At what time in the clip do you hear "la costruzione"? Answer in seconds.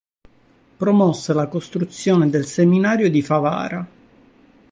1.31-2.27